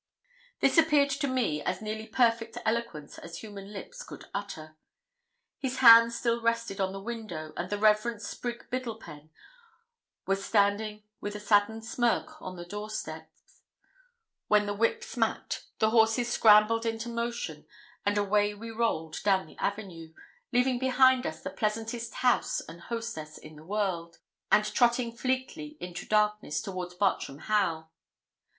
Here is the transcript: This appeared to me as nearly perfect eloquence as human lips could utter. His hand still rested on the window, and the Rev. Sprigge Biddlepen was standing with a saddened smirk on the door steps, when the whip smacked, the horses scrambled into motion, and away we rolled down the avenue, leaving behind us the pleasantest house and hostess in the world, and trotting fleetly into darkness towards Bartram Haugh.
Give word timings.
This 0.61 0.79
appeared 0.79 1.11
to 1.11 1.27
me 1.27 1.61
as 1.61 1.79
nearly 1.79 2.07
perfect 2.07 2.57
eloquence 2.65 3.19
as 3.19 3.37
human 3.41 3.71
lips 3.71 4.01
could 4.01 4.25
utter. 4.33 4.75
His 5.59 5.77
hand 5.77 6.11
still 6.11 6.41
rested 6.41 6.81
on 6.81 6.91
the 6.91 6.99
window, 6.99 7.53
and 7.55 7.69
the 7.69 7.77
Rev. 7.77 7.97
Sprigge 8.19 8.67
Biddlepen 8.71 9.29
was 10.25 10.43
standing 10.43 11.03
with 11.19 11.35
a 11.35 11.39
saddened 11.39 11.85
smirk 11.85 12.41
on 12.41 12.55
the 12.55 12.65
door 12.65 12.89
steps, 12.89 13.61
when 14.47 14.65
the 14.65 14.73
whip 14.73 15.03
smacked, 15.03 15.65
the 15.77 15.91
horses 15.91 16.31
scrambled 16.33 16.83
into 16.87 17.07
motion, 17.07 17.67
and 18.03 18.17
away 18.17 18.55
we 18.55 18.71
rolled 18.71 19.21
down 19.21 19.45
the 19.45 19.57
avenue, 19.59 20.15
leaving 20.51 20.79
behind 20.79 21.27
us 21.27 21.43
the 21.43 21.51
pleasantest 21.51 22.15
house 22.15 22.59
and 22.59 22.81
hostess 22.81 23.37
in 23.37 23.55
the 23.55 23.63
world, 23.63 24.17
and 24.51 24.65
trotting 24.73 25.15
fleetly 25.15 25.77
into 25.79 26.07
darkness 26.07 26.59
towards 26.59 26.95
Bartram 26.95 27.37
Haugh. 27.41 27.85